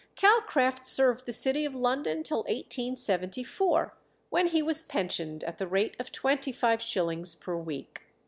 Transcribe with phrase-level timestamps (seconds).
[0.15, 3.93] Calcraft served the city of London till 1874,
[4.31, 8.01] when he was pensioned at the rate of twenty five shillings per week.